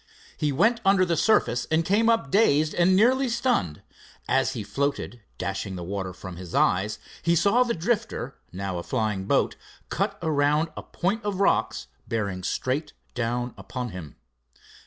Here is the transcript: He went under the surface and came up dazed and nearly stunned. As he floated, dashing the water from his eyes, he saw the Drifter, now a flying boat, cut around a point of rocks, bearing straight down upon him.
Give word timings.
He 0.35 0.51
went 0.51 0.81
under 0.83 1.05
the 1.05 1.15
surface 1.15 1.67
and 1.69 1.85
came 1.85 2.09
up 2.09 2.31
dazed 2.31 2.73
and 2.73 2.95
nearly 2.95 3.29
stunned. 3.29 3.83
As 4.27 4.53
he 4.53 4.63
floated, 4.63 5.21
dashing 5.37 5.75
the 5.75 5.83
water 5.83 6.11
from 6.11 6.37
his 6.37 6.55
eyes, 6.55 6.97
he 7.21 7.35
saw 7.35 7.61
the 7.61 7.75
Drifter, 7.75 8.35
now 8.51 8.79
a 8.79 8.83
flying 8.83 9.25
boat, 9.25 9.55
cut 9.89 10.17
around 10.23 10.69
a 10.75 10.81
point 10.81 11.23
of 11.23 11.39
rocks, 11.39 11.85
bearing 12.07 12.41
straight 12.41 12.93
down 13.13 13.53
upon 13.59 13.89
him. 13.89 14.15